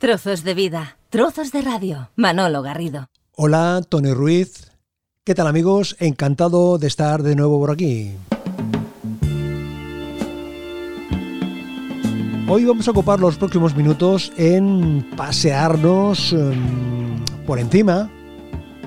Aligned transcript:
Trozos 0.00 0.44
de 0.44 0.54
vida, 0.54 0.96
trozos 1.10 1.50
de 1.50 1.60
radio. 1.60 2.10
Manolo 2.14 2.62
Garrido. 2.62 3.08
Hola, 3.34 3.82
Tony 3.88 4.12
Ruiz. 4.12 4.70
¿Qué 5.24 5.34
tal 5.34 5.48
amigos? 5.48 5.96
Encantado 5.98 6.78
de 6.78 6.86
estar 6.86 7.24
de 7.24 7.34
nuevo 7.34 7.58
por 7.58 7.72
aquí. 7.72 8.12
Hoy 12.48 12.64
vamos 12.64 12.86
a 12.86 12.92
ocupar 12.92 13.18
los 13.18 13.38
próximos 13.38 13.74
minutos 13.74 14.32
en 14.36 15.04
pasearnos 15.16 16.32
em, 16.32 17.18
por 17.44 17.58
encima, 17.58 18.08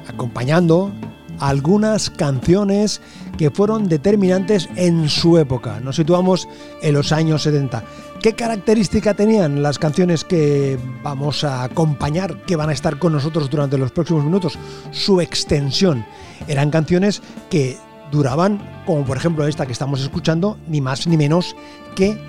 acompañando 0.07 0.93
algunas 1.39 2.09
canciones 2.09 3.01
que 3.41 3.49
fueron 3.49 3.89
determinantes 3.89 4.69
en 4.75 5.09
su 5.09 5.39
época. 5.39 5.79
Nos 5.79 5.95
situamos 5.95 6.47
en 6.83 6.93
los 6.93 7.11
años 7.11 7.41
70. 7.41 7.83
¿Qué 8.21 8.33
característica 8.33 9.15
tenían 9.15 9.63
las 9.63 9.79
canciones 9.79 10.23
que 10.23 10.77
vamos 11.01 11.43
a 11.43 11.63
acompañar, 11.63 12.37
que 12.45 12.55
van 12.55 12.69
a 12.69 12.73
estar 12.73 12.99
con 12.99 13.13
nosotros 13.13 13.49
durante 13.49 13.79
los 13.79 13.91
próximos 13.91 14.23
minutos? 14.23 14.59
Su 14.91 15.21
extensión. 15.21 16.05
Eran 16.47 16.69
canciones 16.69 17.23
que 17.49 17.79
duraban, 18.11 18.83
como 18.85 19.05
por 19.05 19.17
ejemplo 19.17 19.47
esta 19.47 19.65
que 19.65 19.73
estamos 19.73 20.03
escuchando, 20.03 20.59
ni 20.67 20.79
más 20.79 21.07
ni 21.07 21.17
menos 21.17 21.55
que 21.95 22.19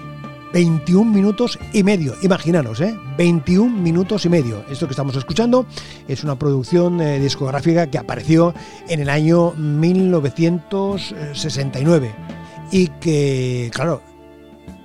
21 0.53 1.11
minutos 1.11 1.59
y 1.73 1.83
medio. 1.83 2.15
Imaginaros, 2.23 2.81
¿eh? 2.81 2.97
21 3.17 3.77
minutos 3.79 4.27
y 4.27 4.29
medio. 4.29 4.65
Esto 4.71 4.87
que 4.87 4.93
estamos 4.93 5.17
escuchando 5.17 5.67
es 6.09 6.23
una 6.25 6.39
producción 6.39 7.01
eh, 7.01 7.19
discográfica 7.19 7.91
que 7.91 7.97
apareció 7.99 8.53
en 8.89 9.01
el 9.01 9.09
año 9.09 9.53
1969 9.53 12.15
y 12.71 12.89
que, 13.01 13.71
claro, 13.73 14.03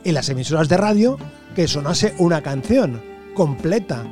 en 0.04 0.14
las 0.14 0.30
emisoras 0.30 0.70
de 0.70 0.78
radio, 0.78 1.18
que 1.56 1.68
sonase 1.68 2.14
una 2.18 2.42
canción 2.42 3.02
completa 3.34 4.06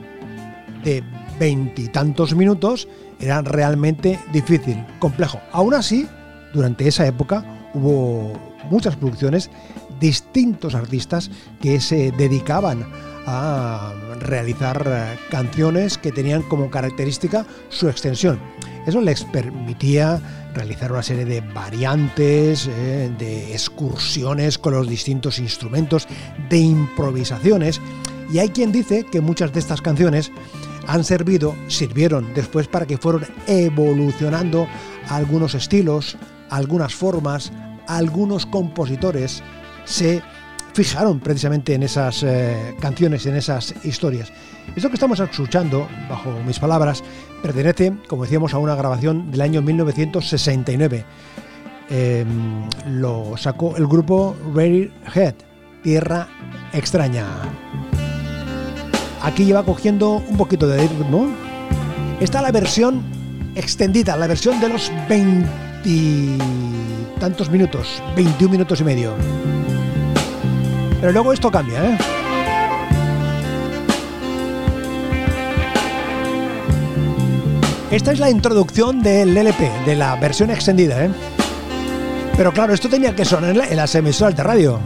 de 0.84 1.04
veintitantos 1.40 2.36
minutos 2.36 2.90
era 3.20 3.42
realmente 3.42 4.20
difícil, 4.32 4.86
complejo. 5.00 5.42
Aún 5.52 5.74
así, 5.74 6.08
durante 6.54 6.88
esa 6.88 7.08
época 7.08 7.44
hubo 7.74 8.55
muchas 8.70 8.96
producciones 8.96 9.50
distintos 10.00 10.76
artistas 10.76 11.32
que 11.62 11.80
se 11.80 12.12
dedicaban 12.12 12.86
a 13.28 13.94
realizar 14.20 14.84
eh, 14.86 15.18
canciones 15.30 15.98
que 15.98 16.12
tenían 16.12 16.44
como 16.44 16.70
característica 16.70 17.46
su 17.70 17.90
extensión. 17.90 18.40
Eso 18.86 19.02
les 19.02 19.24
permitía 19.24 20.22
realizar 20.54 20.92
una 20.92 21.02
serie 21.02 21.26
de 21.26 21.42
variantes, 21.42 22.68
eh, 22.68 23.12
de 23.18 23.52
excursiones 23.52 24.58
con 24.58 24.74
los 24.74 24.88
distintos 24.88 25.40
instrumentos, 25.40 26.08
de 26.50 26.58
improvisaciones. 26.58 27.82
Y 28.32 28.40
hay 28.40 28.50
quien 28.50 28.72
dice 28.72 29.06
que 29.12 29.22
muchas 29.22 29.54
de 29.54 29.60
estas 29.60 29.82
canciones 29.82 30.32
han 30.88 31.04
servido, 31.04 31.56
sirvieron 31.68 32.34
después 32.36 32.68
para 32.68 32.86
que 32.86 32.98
fueron 32.98 33.26
evolucionando 33.48 34.68
algunos 35.10 35.56
estilos, 35.56 36.16
algunas 36.50 36.94
formas, 36.94 37.52
algunos 37.88 38.46
compositores 38.46 39.44
se 39.86 40.22
fijaron 40.74 41.20
precisamente 41.20 41.74
en 41.74 41.84
esas 41.84 42.22
eh, 42.24 42.76
canciones, 42.80 43.26
en 43.26 43.36
esas 43.36 43.74
historias. 43.86 44.32
Esto 44.76 44.90
que 44.90 44.96
estamos 44.96 45.20
escuchando, 45.20 45.88
bajo 46.10 46.32
mis 46.46 46.60
palabras, 46.60 47.04
pertenece, 47.42 47.94
como 48.08 48.24
decíamos, 48.24 48.54
a 48.54 48.58
una 48.58 48.76
grabación 48.76 49.32
del 49.32 49.42
año 49.42 49.62
1969. 49.62 51.06
Em, 51.90 52.68
lo 52.88 53.38
sacó 53.38 53.78
el 53.78 53.88
grupo 53.88 54.36
Head, 54.56 55.36
Tierra 55.82 56.28
Extraña. 56.74 57.26
Aquí 59.22 59.46
lleva 59.46 59.64
cogiendo 59.64 60.24
un 60.28 60.36
poquito 60.36 60.68
de 60.68 60.82
ritmo. 60.82 61.28
Está 62.20 62.42
la 62.42 62.52
versión 62.52 63.02
extendida, 63.56 64.18
la 64.18 64.28
versión 64.28 64.60
de 64.60 64.70
los 64.70 64.92
20 65.08 66.65
tantos 67.20 67.50
minutos, 67.50 68.02
21 68.16 68.52
minutos 68.52 68.80
y 68.82 68.84
medio. 68.84 69.14
Pero 71.00 71.12
luego 71.12 71.34
esto 71.34 71.52
cambia, 71.52 71.86
¿eh? 71.86 71.98
Esta 77.92 78.12
es 78.12 78.20
la 78.20 78.30
introducción 78.30 79.02
del 79.02 79.36
LP, 79.38 79.72
de 79.86 79.96
la 79.96 80.16
versión 80.16 80.50
extendida, 80.50 81.06
¿eh? 81.06 81.12
Pero 82.36 82.52
claro, 82.52 82.74
esto 82.74 82.90
tenía 82.90 83.16
que 83.16 83.24
sonar 83.24 83.56
en 83.56 83.78
las 83.78 83.96
emisoras 83.96 84.36
de 84.36 84.44
radio. 84.44 84.80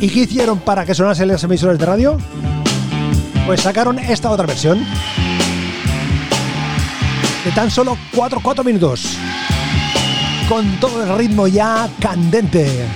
¿Y 0.00 0.08
qué 0.08 0.20
hicieron 0.20 0.58
para 0.60 0.84
que 0.86 0.94
sonase 0.94 1.22
en 1.22 1.28
las 1.28 1.44
emisoras 1.44 1.78
de 1.78 1.86
radio? 1.86 2.16
Pues 3.46 3.60
sacaron 3.60 3.98
esta 3.98 4.30
otra 4.30 4.46
versión. 4.46 4.84
De 7.44 7.52
tan 7.52 7.70
solo 7.70 7.96
4, 8.14 8.40
4 8.42 8.64
minutos. 8.64 9.18
Con 10.48 10.78
todo 10.78 11.02
el 11.02 11.18
ritmo 11.18 11.48
ya 11.48 11.88
candente. 12.00 12.86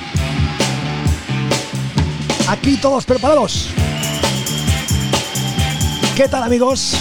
Aquí 2.48 2.76
todos 2.76 3.04
preparados. 3.04 3.70
¿Qué 6.16 6.28
tal 6.28 6.44
amigos? 6.44 6.94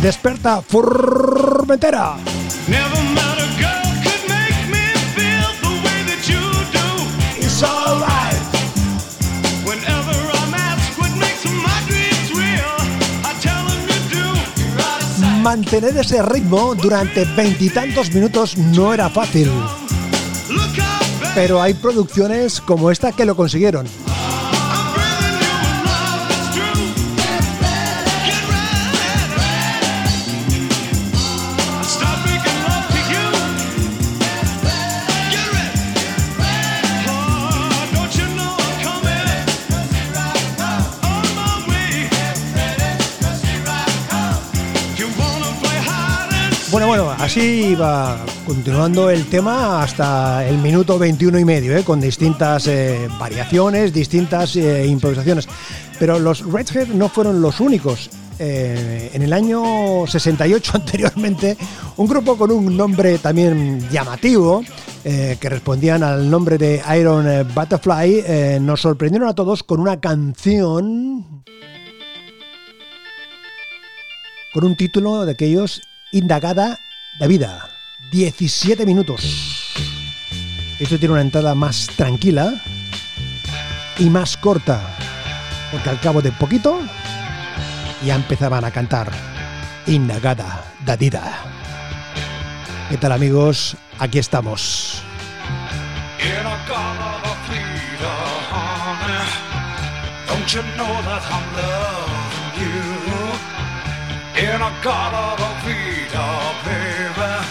Desperta 0.00 0.62
Formentera. 0.62 2.16
Mantener 15.46 15.96
ese 15.96 16.20
ritmo 16.22 16.74
durante 16.74 17.24
veintitantos 17.24 18.12
minutos 18.12 18.58
no 18.58 18.92
era 18.92 19.08
fácil. 19.08 19.48
Pero 21.36 21.62
hay 21.62 21.72
producciones 21.72 22.60
como 22.60 22.90
esta 22.90 23.12
que 23.12 23.24
lo 23.24 23.36
consiguieron. 23.36 23.86
Bueno, 46.76 46.88
bueno, 46.88 47.10
así 47.10 47.74
va 47.74 48.22
continuando 48.44 49.08
el 49.08 49.24
tema 49.30 49.82
hasta 49.82 50.46
el 50.46 50.58
minuto 50.58 50.98
21 50.98 51.38
y 51.38 51.44
medio, 51.46 51.74
¿eh? 51.74 51.82
con 51.82 52.02
distintas 52.02 52.66
eh, 52.66 53.08
variaciones, 53.18 53.94
distintas 53.94 54.56
eh, 54.56 54.86
improvisaciones. 54.86 55.48
Pero 55.98 56.18
los 56.18 56.44
Redhead 56.44 56.88
no 56.88 57.08
fueron 57.08 57.40
los 57.40 57.60
únicos. 57.60 58.10
en 58.38 59.22
el 59.22 59.32
año 59.32 60.06
68 60.06 60.72
anteriormente, 60.74 61.56
un 61.96 62.06
grupo 62.06 62.36
con 62.36 62.50
un 62.50 62.76
nombre 62.76 63.16
también 63.16 63.88
llamativo, 63.88 64.62
que 65.02 65.48
respondían 65.48 66.02
al 66.02 66.28
nombre 66.28 66.58
de 66.58 66.82
Iron 66.98 67.24
Butterfly, 67.54 68.60
nos 68.60 68.82
sorprendieron 68.82 69.30
a 69.30 69.34
todos 69.34 69.62
con 69.62 69.80
una 69.80 69.98
canción 69.98 71.42
con 74.52 74.64
un 74.64 74.76
título 74.76 75.24
de 75.24 75.32
aquellos 75.32 75.80
Indagada 76.12 76.78
de 77.18 77.28
Vida. 77.28 77.68
17 78.10 78.86
minutos. 78.86 79.74
Esto 80.78 80.98
tiene 80.98 81.14
una 81.14 81.22
entrada 81.22 81.54
más 81.54 81.88
tranquila 81.96 82.54
y 83.98 84.08
más 84.10 84.36
corta, 84.36 84.80
porque 85.72 85.90
al 85.90 86.00
cabo 86.00 86.22
de 86.22 86.32
poquito 86.32 86.80
ya 88.04 88.14
empezaban 88.14 88.64
a 88.64 88.70
cantar 88.70 89.10
Indagada 89.86 90.64
de. 90.84 91.22
¿Qué 92.90 92.96
tal 92.98 93.12
amigos? 93.12 93.76
Aquí 93.98 94.18
estamos. 94.18 95.02
Vita, 106.16 106.64
baby. 106.64 107.46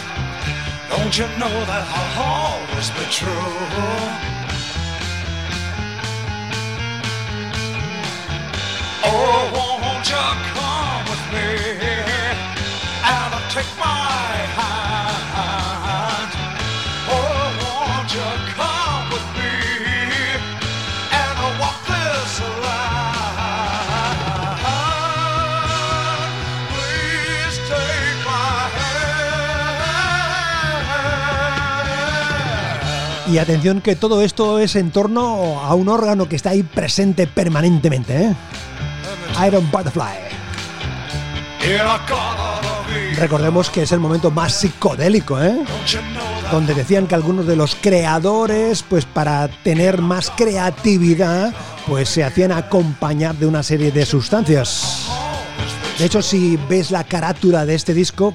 Don't 0.90 1.18
you 1.18 1.28
know 1.38 1.66
that 1.66 1.86
I'll 1.88 2.62
always 2.72 2.90
be 2.92 3.06
true? 3.12 4.45
Y 33.28 33.40
atención 33.40 33.82
que 33.82 33.96
todo 33.96 34.22
esto 34.22 34.60
es 34.60 34.76
en 34.76 34.92
torno 34.92 35.60
a 35.62 35.74
un 35.74 35.90
órgano 35.90 36.30
que 36.30 36.36
está 36.36 36.52
ahí 36.52 36.64
presente 36.64 37.26
permanentemente. 37.26 38.26
¿eh? 38.26 38.36
Iron 39.48 39.70
Butterfly. 39.72 40.26
Recordemos 43.18 43.70
que 43.70 43.84
es 43.84 43.92
el 43.92 44.00
momento 44.00 44.30
más 44.30 44.54
psicodélico, 44.54 45.42
¿eh? 45.42 45.58
donde 46.52 46.76
decían 46.76 47.08
que 47.08 47.16
algunos 47.16 47.48
de 47.48 47.56
los 47.56 47.76
creadores, 47.76 48.84
pues 48.84 49.06
para 49.06 49.48
tener 49.48 50.02
más 50.02 50.30
creatividad, 50.30 51.54
pues 51.88 52.10
se 52.10 52.24
hacían 52.24 52.52
acompañar 52.52 53.36
de 53.36 53.48
una 53.48 53.64
serie 53.64 53.92
de 53.92 54.06
sustancias. 54.06 55.08
De 55.98 56.06
hecho, 56.06 56.22
si 56.22 56.58
ves 56.70 56.92
la 56.92 57.04
carátula 57.04 57.66
de 57.66 57.74
este 57.74 57.94
disco, 57.94 58.34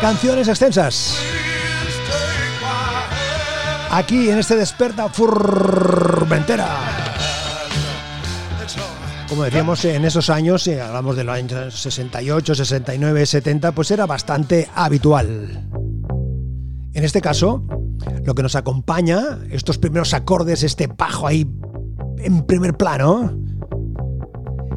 canciones 0.00 0.48
extensas. 0.48 1.16
Aquí 3.90 4.28
en 4.28 4.38
este 4.38 4.56
Desperta 4.56 5.08
Furmentera. 5.08 6.68
Como 9.28 9.44
decíamos, 9.44 9.84
en 9.84 10.04
esos 10.04 10.30
años, 10.30 10.62
si 10.62 10.74
hablamos 10.74 11.16
de 11.16 11.24
los 11.24 11.34
años 11.34 11.74
68, 11.78 12.54
69, 12.54 13.26
70, 13.26 13.72
pues 13.72 13.90
era 13.90 14.06
bastante 14.06 14.68
habitual. 14.74 15.68
En 16.94 17.04
este 17.04 17.20
caso, 17.20 17.64
lo 18.24 18.34
que 18.34 18.42
nos 18.42 18.56
acompaña, 18.56 19.38
estos 19.50 19.78
primeros 19.78 20.14
acordes, 20.14 20.62
este 20.62 20.86
bajo 20.86 21.26
ahí 21.26 21.46
en 22.18 22.46
primer 22.46 22.76
plano, 22.76 23.38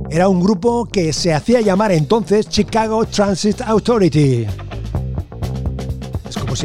era 0.10 0.28
un 0.28 0.42
grupo 0.42 0.86
que 0.86 1.14
se 1.14 1.34
hacía 1.34 1.62
llamar 1.62 1.92
entonces 1.92 2.50
Chicago 2.50 3.06
Transit 3.06 3.62
Authority 3.62 4.46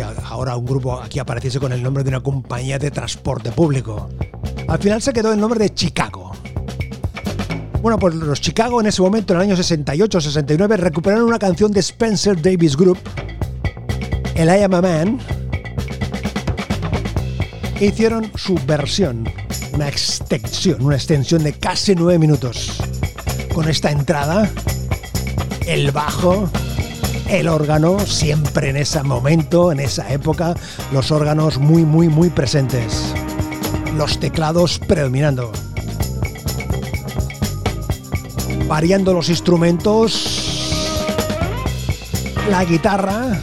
ahora 0.02 0.56
un 0.56 0.64
grupo 0.64 1.00
aquí 1.00 1.18
apareciese 1.18 1.58
con 1.58 1.72
el 1.72 1.82
nombre 1.82 2.02
de 2.04 2.10
una 2.10 2.20
compañía 2.20 2.78
de 2.78 2.90
transporte 2.90 3.50
público. 3.52 4.08
Al 4.68 4.78
final 4.78 5.00
se 5.00 5.12
quedó 5.12 5.32
el 5.32 5.40
nombre 5.40 5.58
de 5.58 5.72
Chicago. 5.72 6.32
Bueno, 7.80 7.98
pues 7.98 8.14
los 8.14 8.40
Chicago 8.40 8.80
en 8.80 8.86
ese 8.86 9.00
momento, 9.00 9.32
en 9.32 9.40
el 9.40 9.46
año 9.46 9.56
68-69, 9.56 10.76
recuperaron 10.76 11.24
una 11.24 11.38
canción 11.38 11.70
de 11.70 11.80
Spencer 11.80 12.40
Davis 12.40 12.76
Group, 12.76 12.98
El 14.34 14.48
I 14.48 14.62
Am 14.62 14.74
a 14.74 14.82
Man, 14.82 15.18
e 17.80 17.86
hicieron 17.86 18.30
su 18.34 18.58
versión, 18.66 19.28
una 19.72 19.88
extensión, 19.88 20.82
una 20.82 20.96
extensión 20.96 21.44
de 21.44 21.52
casi 21.52 21.94
nueve 21.94 22.18
minutos. 22.18 22.82
Con 23.54 23.68
esta 23.68 23.90
entrada, 23.90 24.50
el 25.66 25.90
bajo, 25.92 26.50
el 27.28 27.48
órgano, 27.48 27.98
siempre 28.00 28.70
en 28.70 28.76
ese 28.76 29.02
momento, 29.02 29.72
en 29.72 29.80
esa 29.80 30.12
época, 30.12 30.54
los 30.92 31.10
órganos 31.10 31.58
muy, 31.58 31.84
muy, 31.84 32.08
muy 32.08 32.30
presentes. 32.30 33.12
Los 33.96 34.18
teclados 34.20 34.78
predominando. 34.78 35.52
Variando 38.68 39.12
los 39.12 39.28
instrumentos, 39.28 40.72
la 42.50 42.64
guitarra, 42.64 43.40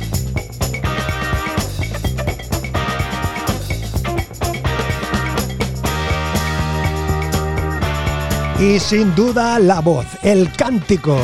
y 8.60 8.80
sin 8.80 9.14
duda 9.16 9.60
la 9.60 9.82
voz, 9.82 10.06
el 10.22 10.52
cántico. 10.54 11.18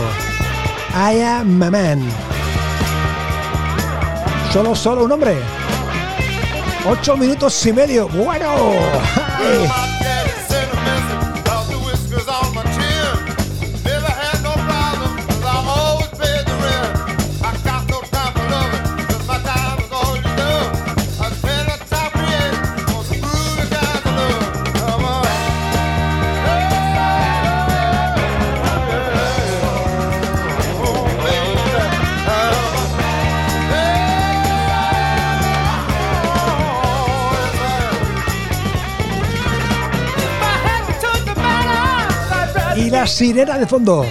I 0.94 1.22
am 1.22 1.62
a 1.62 1.70
man. 1.70 2.39
Solo, 4.52 4.74
solo 4.76 5.04
un 5.04 5.12
hombre. 5.12 5.38
Ocho 6.88 7.16
minutos 7.16 7.66
y 7.68 7.74
medio. 7.74 8.08
Bueno. 8.08 8.56
la 9.40 10.29
sirena 43.08 43.58
de 43.58 43.66
fondo. 43.66 44.06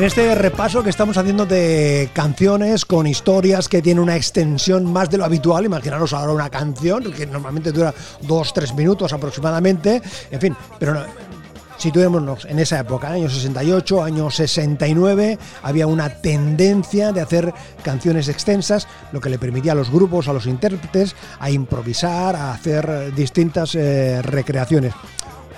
En 0.00 0.06
este 0.06 0.34
repaso 0.34 0.82
que 0.82 0.88
estamos 0.88 1.18
haciendo 1.18 1.44
de 1.44 2.08
canciones 2.14 2.86
con 2.86 3.06
historias 3.06 3.68
que 3.68 3.82
tienen 3.82 4.02
una 4.02 4.16
extensión 4.16 4.90
más 4.90 5.10
de 5.10 5.18
lo 5.18 5.26
habitual, 5.26 5.66
imaginaros 5.66 6.14
ahora 6.14 6.32
una 6.32 6.48
canción 6.48 7.12
que 7.12 7.26
normalmente 7.26 7.70
dura 7.70 7.92
dos, 8.22 8.54
tres 8.54 8.72
minutos 8.72 9.12
aproximadamente, 9.12 10.00
en 10.30 10.40
fin, 10.40 10.56
pero 10.78 11.04
situémonos 11.76 12.46
en 12.46 12.60
esa 12.60 12.80
época, 12.80 13.10
años 13.10 13.34
68, 13.34 14.02
años 14.02 14.36
69, 14.36 15.38
había 15.62 15.86
una 15.86 16.08
tendencia 16.08 17.12
de 17.12 17.20
hacer 17.20 17.52
canciones 17.82 18.28
extensas, 18.28 18.88
lo 19.12 19.20
que 19.20 19.28
le 19.28 19.38
permitía 19.38 19.72
a 19.72 19.74
los 19.74 19.90
grupos, 19.90 20.28
a 20.28 20.32
los 20.32 20.46
intérpretes, 20.46 21.14
a 21.38 21.50
improvisar, 21.50 22.36
a 22.36 22.54
hacer 22.54 23.14
distintas 23.14 23.74
eh, 23.74 24.22
recreaciones. 24.22 24.94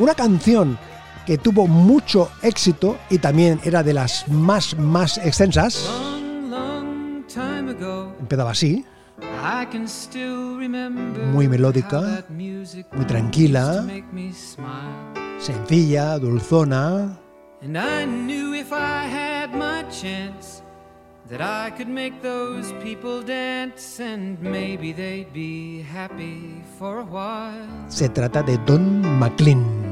Una 0.01 0.17
canción 0.17 0.81
que 1.27 1.39
tuvo 1.39 1.67
mucho 1.67 2.31
éxito 2.43 2.99
y 3.11 3.19
también 3.19 3.61
era 3.65 3.83
de 3.83 3.95
las 3.95 4.29
más, 4.29 4.77
más 4.79 5.19
extensas. 5.19 5.89
Empezaba 8.21 8.51
así. 8.51 8.85
Muy 11.33 11.49
melódica, 11.49 12.25
muy 12.29 13.05
tranquila, 13.07 13.85
sencilla, 15.39 16.19
dulzona. 16.19 17.19
And 17.63 17.77
I 17.79 18.05
knew 18.05 18.55
if 18.55 18.73
I 18.73 19.07
had 19.07 19.53
my 19.55 19.85
chance 19.89 20.63
that 21.31 21.41
I 21.41 21.71
could 21.77 21.89
make 21.89 22.21
those 22.21 22.73
people 22.83 23.23
dance 23.23 24.01
and 24.01 24.37
maybe 24.43 24.93
they'd 24.93 25.33
be 25.33 25.83
happy 25.83 26.61
for 26.77 26.99
a 26.99 27.05
while. 27.05 27.69
Se 27.89 28.09
trata 28.09 28.43
de 28.43 28.59
Don 28.67 29.01
McLean. 29.21 29.92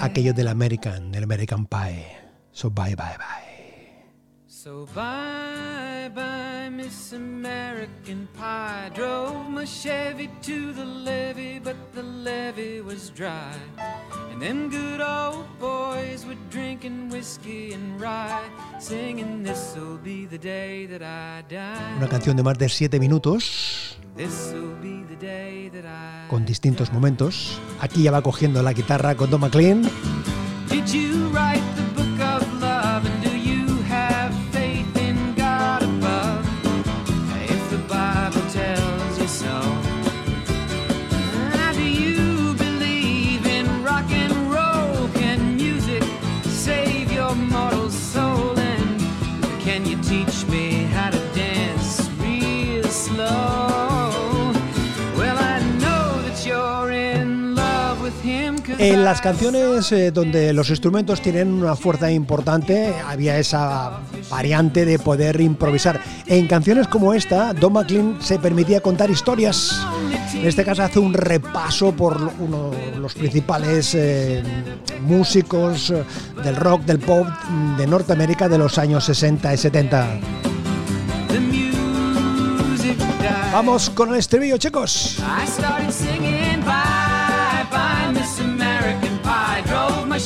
Aquello 0.00 0.32
del 0.32 0.48
American, 0.48 1.12
del 1.12 1.24
American 1.24 1.66
Pie. 1.66 2.06
So 2.52 2.70
bye 2.70 2.94
bye 2.94 3.16
bye. 3.18 4.04
So 4.46 4.86
bye 4.94 6.10
bye. 6.14 6.44
Miss 6.70 7.12
American 7.12 8.28
Pie. 8.34 8.90
Drove 8.94 9.48
my 9.48 9.64
Chevy 9.64 10.28
to 10.42 10.72
the 10.72 10.84
levee, 10.84 11.58
but 11.58 11.76
the 11.94 12.02
levee 12.02 12.80
was 12.80 13.10
dry. 13.10 13.54
And 14.30 14.42
them 14.42 14.68
good 14.70 15.00
old 15.00 15.46
boys 15.58 16.26
were 16.26 16.36
drinking 16.50 17.10
whiskey 17.10 17.72
and 17.72 18.00
rye, 18.00 18.48
singing 18.78 19.42
This'll 19.42 19.98
be 19.98 20.26
the 20.26 20.38
day 20.38 20.86
that 20.86 21.02
I 21.02 21.42
die. 21.48 21.96
Una 21.96 22.08
canción 22.08 22.36
de 22.36 22.42
más 22.42 22.58
de 22.58 22.68
siete 22.68 22.98
minutos. 22.98 23.96
This'll 24.16 24.74
be 24.82 24.93
con 26.28 26.44
distintos 26.44 26.92
momentos. 26.92 27.58
Aquí 27.80 28.02
ya 28.02 28.10
va 28.10 28.22
cogiendo 28.22 28.62
la 28.62 28.72
guitarra 28.72 29.14
con 29.14 29.30
Don 29.30 29.40
McLean. 29.40 29.82
En 58.84 59.02
las 59.02 59.22
canciones 59.22 59.90
eh, 59.92 60.10
donde 60.10 60.52
los 60.52 60.68
instrumentos 60.68 61.22
tienen 61.22 61.54
una 61.54 61.74
fuerza 61.74 62.12
importante, 62.12 62.94
había 63.08 63.38
esa 63.38 64.00
variante 64.28 64.84
de 64.84 64.98
poder 64.98 65.40
improvisar. 65.40 66.02
En 66.26 66.46
canciones 66.46 66.86
como 66.86 67.14
esta, 67.14 67.54
Don 67.54 67.72
McLean 67.72 68.18
se 68.20 68.38
permitía 68.38 68.82
contar 68.82 69.08
historias. 69.10 69.80
En 70.34 70.46
este 70.46 70.66
caso 70.66 70.82
hace 70.82 70.98
un 70.98 71.14
repaso 71.14 71.92
por 71.92 72.30
uno 72.38 72.72
de 72.72 72.98
los 72.98 73.14
principales 73.14 73.94
eh, 73.94 74.42
músicos 75.00 75.88
eh, 75.88 76.04
del 76.44 76.54
rock, 76.54 76.82
del 76.82 76.98
pop 76.98 77.26
de 77.78 77.86
Norteamérica 77.86 78.50
de 78.50 78.58
los 78.58 78.76
años 78.76 79.04
60 79.04 79.54
y 79.54 79.56
70. 79.56 80.08
the 81.28 81.40
music 81.40 82.98
died. 82.98 83.50
Vamos 83.50 83.88
con 83.88 84.10
el 84.10 84.16
estribillo, 84.16 84.58
chicos. 84.58 85.22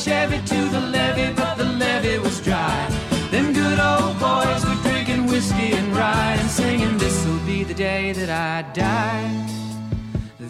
Chevy 0.05 0.38
to 0.38 0.61
the 0.71 0.81
levee, 0.81 1.33
but 1.35 1.57
the 1.57 1.64
levee 1.64 2.19
was 2.19 2.40
dry. 2.40 2.87
Them 3.33 3.52
good 3.52 3.78
old 3.81 4.17
boys 4.21 4.64
were 4.64 4.81
drinking 4.88 5.26
whiskey 5.26 5.73
and 5.73 5.88
rye 5.97 6.37
and 6.38 6.49
singing 6.49 6.97
this'll 6.99 7.38
be 7.45 7.64
the 7.64 7.75
day 7.75 8.12
that 8.12 8.31
I 8.31 8.62
die. 8.73 9.28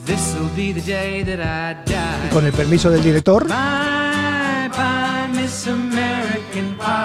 This'll 0.05 0.49
be 0.55 0.73
the 0.73 0.83
day 0.83 1.23
that 1.23 1.41
I 1.41 1.83
die. 1.85 2.29
Con 2.31 2.45
el 2.45 2.53
permiso 2.53 2.91
del 2.91 3.03
director. 3.03 3.45
Bye 3.49 4.69
bye, 4.77 5.29
Miss 5.33 5.67
American 5.67 6.77
Pie. 6.77 6.98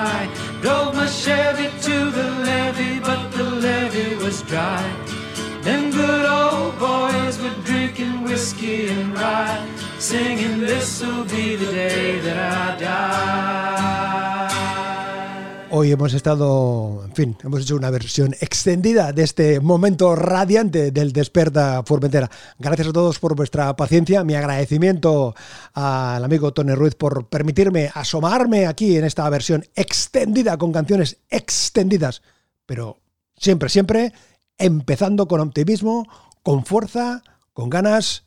Hoy 15.76 15.92
hemos 15.92 16.14
estado, 16.14 17.02
en 17.04 17.16
fin, 17.16 17.38
hemos 17.44 17.64
hecho 17.64 17.76
una 17.76 17.90
versión 17.90 18.36
extendida 18.40 19.12
de 19.12 19.24
este 19.24 19.60
momento 19.60 20.16
radiante 20.16 20.92
del 20.92 21.12
Desperta 21.12 21.82
Formentera. 21.84 22.30
Gracias 22.60 22.90
a 22.90 22.94
todos 22.94 23.18
por 23.18 23.36
vuestra 23.36 23.76
paciencia. 23.76 24.24
Mi 24.24 24.36
agradecimiento 24.36 25.34
al 25.74 26.24
amigo 26.24 26.54
Tony 26.54 26.76
Ruiz 26.76 26.94
por 26.94 27.28
permitirme 27.28 27.90
asomarme 27.92 28.68
aquí 28.68 28.98
en 28.98 29.06
esta 29.06 29.28
versión 29.32 29.66
extendida 29.74 30.58
con 30.58 30.72
canciones 30.72 31.18
extendidas, 31.28 32.22
pero 32.68 33.00
siempre, 33.36 33.70
siempre 33.70 34.14
empezando 34.60 35.28
con 35.28 35.40
optimismo, 35.40 36.08
con 36.44 36.66
fuerza, 36.66 37.24
con 37.52 37.72
ganas 37.72 38.26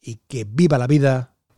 y 0.00 0.16
que 0.26 0.42
viva 0.42 0.76
la 0.76 0.88
vida 0.88 1.36